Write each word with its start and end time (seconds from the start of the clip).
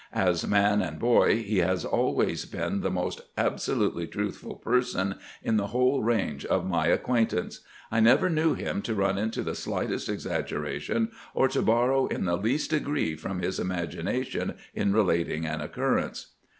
As 0.15 0.47
man 0.47 0.81
and 0.81 0.97
boy 0.97 1.43
he 1.43 1.59
has 1.59 1.85
always 1.85 2.45
been 2.45 2.81
the 2.81 2.89
most 2.89 3.21
absolutely 3.37 4.07
truthful 4.07 4.55
person 4.55 5.13
in 5.43 5.57
the 5.57 5.67
whole 5.67 6.01
range 6.01 6.43
of 6.43 6.65
my 6.67 6.87
acquaintance, 6.87 7.59
I 7.91 7.99
never 7.99 8.27
knew 8.27 8.55
him 8.55 8.81
to 8.81 8.95
run 8.95 9.19
into 9.19 9.43
the 9.43 9.53
slightest 9.53 10.09
exaggeration 10.09 11.11
or 11.35 11.47
to 11.49 11.61
borrow 11.61 12.07
in 12.07 12.25
the 12.25 12.35
least 12.35 12.71
degree 12.71 13.15
from 13.15 13.43
his 13.43 13.59
imagination 13.59 14.55
in 14.73 14.91
relating 14.91 15.45
an 15.45 15.61
occurrence." 15.61 16.33